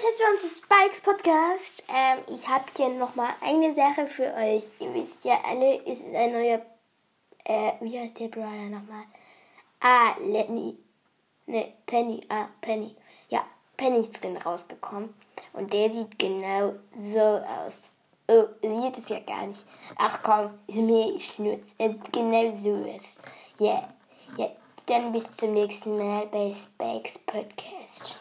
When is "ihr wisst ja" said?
4.78-5.38